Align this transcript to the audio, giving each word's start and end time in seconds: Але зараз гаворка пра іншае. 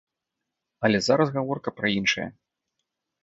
Але 0.83 1.01
зараз 1.07 1.33
гаворка 1.35 1.69
пра 1.81 1.87
іншае. 1.99 2.25